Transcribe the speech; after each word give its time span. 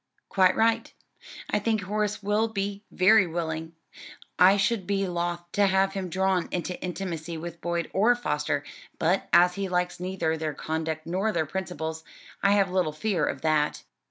"Quite 0.29 0.55
right. 0.55 0.91
I 1.51 1.59
think 1.59 1.81
Horace 1.81 2.23
will 2.23 2.47
be 2.47 2.83
very 2.89 3.27
willing. 3.27 3.73
I 4.39 4.57
should 4.57 4.87
be 4.87 5.07
loth 5.07 5.43
to 5.51 5.67
have 5.67 5.93
him 5.93 6.09
drawn 6.09 6.47
into 6.51 6.81
intimacy 6.81 7.37
with 7.37 7.61
Boyd 7.61 7.91
or 7.93 8.15
Foster, 8.15 8.63
but 8.97 9.29
as 9.31 9.53
he 9.53 9.69
likes 9.69 9.99
neither 9.99 10.37
their 10.37 10.55
conduct 10.55 11.05
nor 11.05 11.31
their 11.31 11.45
principles, 11.45 12.03
I 12.41 12.53
have 12.53 12.71
little 12.71 12.93
fear 12.93 13.25
of 13.27 13.41
that." 13.41 13.83